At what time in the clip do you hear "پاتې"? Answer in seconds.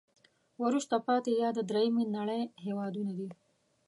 1.07-1.31